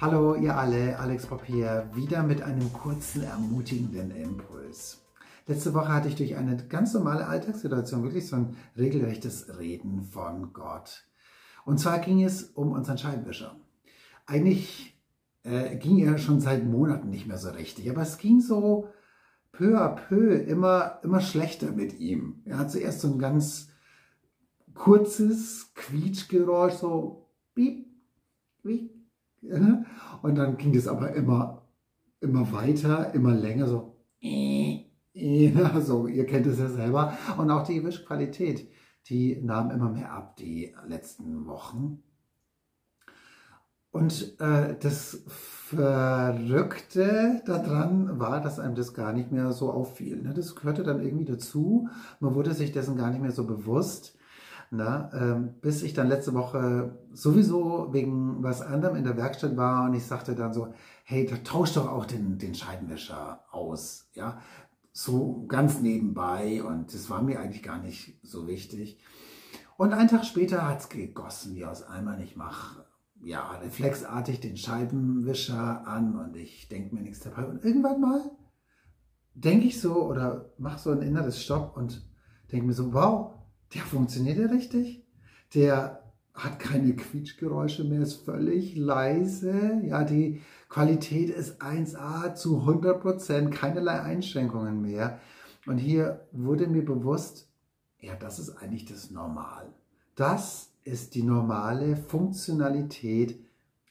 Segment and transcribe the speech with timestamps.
[0.00, 5.04] Hallo ihr alle, Alex Bob wieder mit einem kurzen, ermutigenden Impuls.
[5.48, 10.52] Letzte Woche hatte ich durch eine ganz normale Alltagssituation wirklich so ein regelrechtes Reden von
[10.52, 11.04] Gott.
[11.64, 13.56] Und zwar ging es um unseren Scheibenwischer.
[14.24, 14.96] Eigentlich
[15.42, 18.86] äh, ging er schon seit Monaten nicht mehr so richtig, aber es ging so
[19.50, 22.42] peu à peu immer, immer schlechter mit ihm.
[22.44, 23.70] Er hat zuerst so ein ganz
[24.74, 27.88] kurzes Quietschgeräusch, so piep,
[28.62, 28.97] piep,
[30.22, 31.62] und dann ging es aber immer,
[32.20, 33.96] immer weiter, immer länger, so,
[35.80, 37.16] so, ihr kennt es ja selber.
[37.36, 38.68] Und auch die Wischqualität,
[39.06, 42.02] die nahm immer mehr ab die letzten Wochen.
[43.90, 50.22] Und äh, das Verrückte daran war, dass einem das gar nicht mehr so auffiel.
[50.22, 50.34] Ne?
[50.34, 51.88] Das gehörte dann irgendwie dazu.
[52.20, 54.17] Man wurde sich dessen gar nicht mehr so bewusst.
[54.70, 59.86] Na, ähm, bis ich dann letzte Woche sowieso wegen was anderem in der Werkstatt war
[59.86, 64.10] und ich sagte dann so, hey, da tausch doch auch den, den Scheibenwischer aus.
[64.12, 64.38] Ja,
[64.92, 68.98] so ganz nebenbei und das war mir eigentlich gar nicht so wichtig.
[69.78, 72.18] Und einen Tag später hat es gegossen wie aus Eimer.
[72.18, 72.84] Ich mache
[73.20, 77.46] ja reflexartig den Scheibenwischer an und ich denke mir nichts dabei.
[77.46, 78.30] Und irgendwann mal
[79.34, 82.02] denke ich so oder mache so ein inneres Stopp und
[82.50, 83.34] denke mir so, wow,
[83.74, 85.04] der funktioniert ja richtig.
[85.54, 86.02] Der
[86.34, 89.80] hat keine Quietschgeräusche mehr, ist völlig leise.
[89.84, 95.18] Ja, die Qualität ist 1A zu 100 Prozent, keinerlei Einschränkungen mehr.
[95.66, 97.48] Und hier wurde mir bewusst,
[98.00, 99.72] ja, das ist eigentlich das Normal.
[100.14, 103.38] Das ist die normale Funktionalität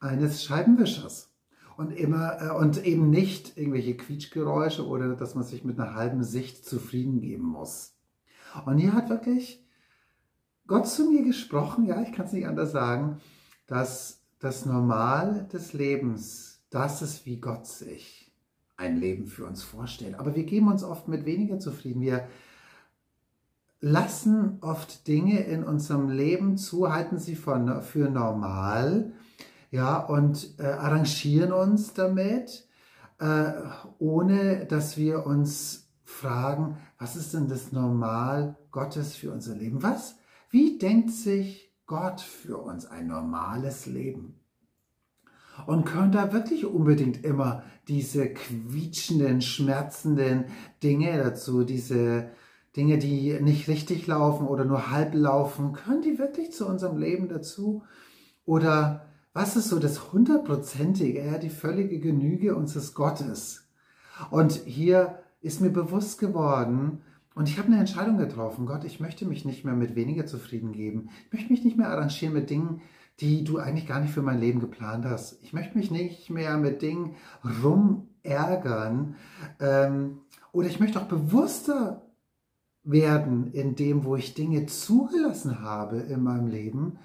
[0.00, 1.30] eines Scheibenwischers.
[1.76, 6.22] Und, immer, äh, und eben nicht irgendwelche Quietschgeräusche oder dass man sich mit einer halben
[6.22, 7.96] Sicht zufrieden geben muss.
[8.66, 9.61] Und hier hat wirklich
[10.72, 13.20] Gott zu mir gesprochen, ja, ich kann es nicht anders sagen,
[13.66, 18.32] dass das Normal des Lebens, das ist, wie Gott sich
[18.78, 20.18] ein Leben für uns vorstellt.
[20.18, 22.00] Aber wir geben uns oft mit weniger zufrieden.
[22.00, 22.26] Wir
[23.82, 29.12] lassen oft Dinge in unserem Leben zu, halten sie für, für normal,
[29.70, 32.66] ja, und äh, arrangieren uns damit,
[33.18, 33.52] äh,
[33.98, 39.82] ohne dass wir uns fragen, was ist denn das Normal Gottes für unser Leben?
[39.82, 40.16] Was?
[40.52, 44.38] Wie denkt sich Gott für uns ein normales Leben?
[45.66, 50.44] Und können da wirklich unbedingt immer diese quietschenden, schmerzenden
[50.82, 52.32] Dinge dazu, diese
[52.76, 57.30] Dinge, die nicht richtig laufen oder nur halb laufen, können die wirklich zu unserem Leben
[57.30, 57.84] dazu?
[58.44, 63.70] Oder was ist so das hundertprozentige, ja, die völlige Genüge unseres Gottes?
[64.30, 67.00] Und hier ist mir bewusst geworden,
[67.34, 68.66] und ich habe eine Entscheidung getroffen.
[68.66, 71.08] Gott, ich möchte mich nicht mehr mit weniger zufrieden geben.
[71.26, 72.82] Ich möchte mich nicht mehr arrangieren mit Dingen,
[73.20, 75.42] die du eigentlich gar nicht für mein Leben geplant hast.
[75.42, 77.16] Ich möchte mich nicht mehr mit Dingen
[77.62, 79.16] rumärgern.
[79.60, 80.20] Ähm,
[80.52, 82.02] oder ich möchte auch bewusster
[82.84, 86.98] werden in dem, wo ich Dinge zugelassen habe in meinem Leben,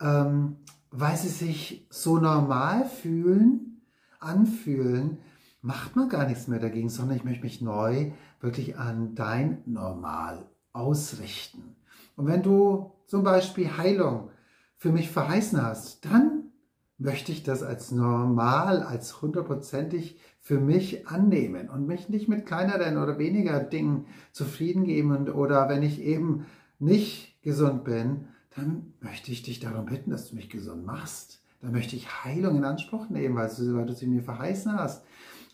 [0.00, 0.56] ähm,
[0.90, 3.80] weil sie sich so normal fühlen,
[4.20, 5.18] anfühlen,
[5.64, 10.44] macht man gar nichts mehr dagegen, sondern ich möchte mich neu wirklich an dein Normal
[10.74, 11.74] ausrichten.
[12.16, 14.28] Und wenn du zum Beispiel Heilung
[14.76, 16.52] für mich verheißen hast, dann
[16.98, 22.98] möchte ich das als normal, als hundertprozentig für mich annehmen und mich nicht mit kleineren
[22.98, 25.16] oder weniger Dingen zufrieden geben.
[25.16, 26.44] Und, oder wenn ich eben
[26.78, 31.40] nicht gesund bin, dann möchte ich dich darum bitten, dass du mich gesund machst.
[31.62, 35.02] Dann möchte ich Heilung in Anspruch nehmen, weil du, weil du sie mir verheißen hast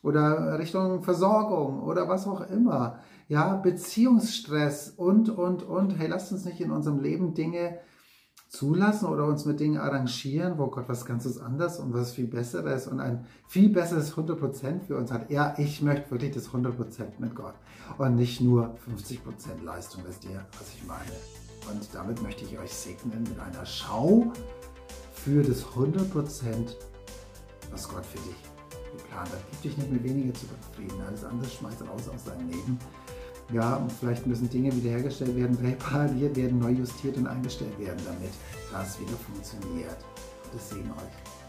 [0.03, 2.99] oder Richtung Versorgung oder was auch immer.
[3.29, 5.99] Ja, Beziehungsstress und, und, und.
[5.99, 7.79] Hey, lasst uns nicht in unserem Leben Dinge
[8.49, 12.89] zulassen oder uns mit Dingen arrangieren, wo Gott was ganzes anderes und was viel Besseres
[12.89, 15.31] und ein viel besseres 100% für uns hat.
[15.31, 16.73] Ja, ich möchte wirklich das 100%
[17.19, 17.55] mit Gott
[17.99, 21.13] und nicht nur 50% Leistung, wisst ihr, was ich meine.
[21.71, 24.33] Und damit möchte ich euch segnen mit einer Schau
[25.13, 26.13] für das 100%,
[27.71, 28.50] was Gott für dich
[28.93, 29.41] geplant hat.
[29.51, 31.01] Gib dich nicht mit weniger zu zufrieden.
[31.07, 32.79] Alles andere schmeißt raus aus deinem Leben.
[33.53, 38.33] Ja, und vielleicht müssen Dinge wiederhergestellt werden, repariert werden, neu justiert und eingestellt werden, damit
[38.71, 39.97] das wieder funktioniert.
[40.53, 41.40] Das sehen euch.